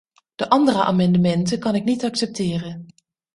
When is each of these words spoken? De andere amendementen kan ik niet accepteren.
De 0.35 0.49
andere 0.49 0.83
amendementen 0.83 1.59
kan 1.59 1.75
ik 1.75 1.83
niet 1.83 2.05
accepteren. 2.05 2.85